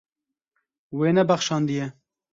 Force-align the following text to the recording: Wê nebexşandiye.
Wê 0.97 1.09
nebexşandiye. 1.15 1.87